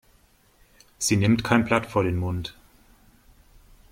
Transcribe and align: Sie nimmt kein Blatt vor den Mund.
Sie 0.97 1.15
nimmt 1.15 1.43
kein 1.43 1.63
Blatt 1.63 1.85
vor 1.85 2.03
den 2.03 2.15
Mund. 2.15 2.55